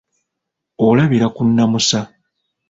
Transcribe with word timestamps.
Olabira 0.87 1.27
ku 1.35 1.41
nnamusa. 1.47 1.99